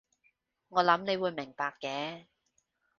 [0.69, 2.25] 我諗你會明白嘅